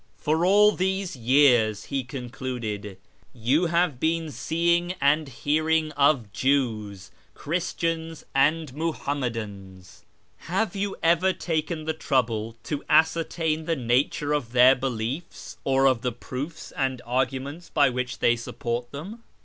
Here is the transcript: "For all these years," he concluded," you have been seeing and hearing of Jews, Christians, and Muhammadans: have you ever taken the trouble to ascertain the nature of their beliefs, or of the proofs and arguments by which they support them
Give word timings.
"For 0.25 0.43
all 0.43 0.71
these 0.71 1.15
years," 1.15 1.83
he 1.85 2.03
concluded," 2.03 2.97
you 3.49 3.67
have 3.67 3.99
been 3.99 4.31
seeing 4.31 4.93
and 4.99 5.27
hearing 5.29 5.91
of 5.91 6.33
Jews, 6.33 7.11
Christians, 7.35 8.25
and 8.33 8.73
Muhammadans: 8.73 10.03
have 10.49 10.75
you 10.75 10.95
ever 11.03 11.33
taken 11.33 11.85
the 11.85 11.93
trouble 11.93 12.55
to 12.63 12.83
ascertain 12.89 13.65
the 13.65 13.75
nature 13.75 14.33
of 14.33 14.53
their 14.53 14.73
beliefs, 14.73 15.57
or 15.63 15.85
of 15.85 16.01
the 16.01 16.11
proofs 16.11 16.71
and 16.71 16.99
arguments 17.05 17.69
by 17.69 17.91
which 17.91 18.17
they 18.17 18.35
support 18.35 18.89
them 18.89 19.21